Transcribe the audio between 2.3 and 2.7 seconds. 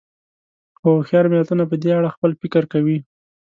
فکر